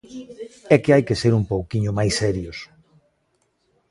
É 0.73 0.75
que 0.83 0.93
hai 0.93 1.03
que 1.07 1.19
ser 1.21 1.33
un 1.39 1.43
pouquiño 1.51 1.91
máis 1.97 2.13
serios. 2.21 2.57